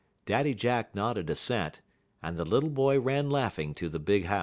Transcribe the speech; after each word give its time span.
Daddy 0.25 0.55
Jack 0.55 0.95
nodded 0.95 1.29
assent, 1.29 1.81
and 2.23 2.35
the 2.35 2.43
little 2.43 2.71
boy 2.71 2.99
ran 2.99 3.29
laughing 3.29 3.75
to 3.75 3.87
the 3.87 3.99
"big 3.99 4.25
house." 4.25 4.39